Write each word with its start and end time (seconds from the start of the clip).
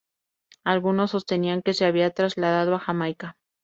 Algunos 0.63 1.11
sostenían 1.11 1.61
que 1.61 1.75
se 1.75 1.85
había 1.85 2.09
trasladado 2.09 2.73
a 2.73 2.79
Jamaica. 2.79 3.37